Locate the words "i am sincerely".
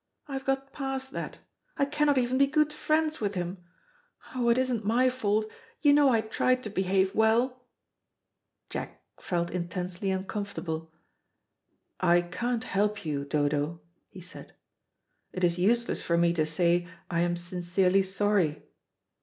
17.11-18.01